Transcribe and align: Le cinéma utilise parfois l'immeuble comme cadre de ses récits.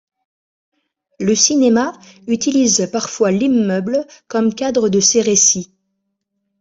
Le 1.19 1.35
cinéma 1.35 1.93
utilise 2.25 2.89
parfois 2.91 3.29
l'immeuble 3.29 4.07
comme 4.27 4.51
cadre 4.55 4.89
de 4.89 4.99
ses 4.99 5.21
récits. 5.21 5.75